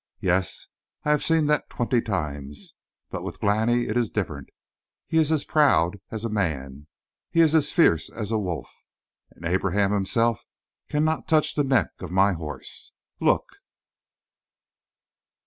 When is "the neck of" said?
11.53-12.09